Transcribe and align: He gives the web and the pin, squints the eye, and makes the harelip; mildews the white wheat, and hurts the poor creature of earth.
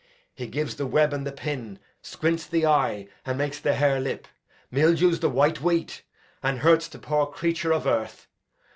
He 0.33 0.47
gives 0.47 0.77
the 0.77 0.87
web 0.87 1.13
and 1.13 1.27
the 1.27 1.31
pin, 1.31 1.77
squints 2.01 2.47
the 2.47 2.65
eye, 2.65 3.07
and 3.23 3.37
makes 3.37 3.59
the 3.59 3.75
harelip; 3.75 4.25
mildews 4.71 5.19
the 5.19 5.29
white 5.29 5.61
wheat, 5.61 6.01
and 6.41 6.57
hurts 6.61 6.87
the 6.87 6.97
poor 6.97 7.27
creature 7.27 7.71
of 7.71 7.85
earth. 7.85 8.25